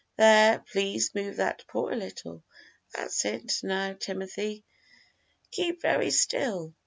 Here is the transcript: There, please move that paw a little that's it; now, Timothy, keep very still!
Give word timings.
There, 0.17 0.57
please 0.71 1.13
move 1.13 1.35
that 1.35 1.63
paw 1.67 1.91
a 1.91 1.93
little 1.93 2.43
that's 2.91 3.23
it; 3.23 3.59
now, 3.61 3.93
Timothy, 3.93 4.63
keep 5.51 5.79
very 5.79 6.09
still! 6.09 6.73